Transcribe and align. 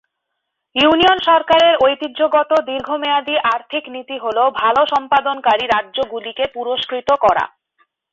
Union 0.75 1.17
সরকারের 1.25 1.73
ঐতিহ্যগত 1.83 2.51
দীর্ঘমেয়াদী 2.69 3.35
আর্থিক 3.51 3.83
নীতি 3.93 4.15
হ'ল 4.17 4.37
ভাল-সম্পাদনকারী 4.59 5.65
রাজ্যগুলিকে 5.67 6.45
পুরস্কৃত 6.55 7.09
করা। 7.23 7.45